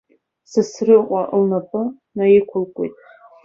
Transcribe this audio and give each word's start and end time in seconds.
Сасрыҟәа 0.51 1.21
лнапы 1.41 1.81
наиқәылкуеит. 2.15 2.95